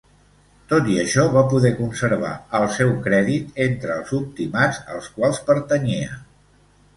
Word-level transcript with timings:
Tot 0.69 0.87
i 0.93 0.95
això 1.01 1.25
va 1.35 1.43
poder 1.51 1.69
conservar 1.81 2.31
el 2.59 2.65
seu 2.77 2.95
crèdit 3.09 3.61
entre 3.67 3.93
els 3.99 4.15
optimats 4.21 4.81
als 4.97 5.11
quals 5.19 5.43
pertanyia. 5.51 6.19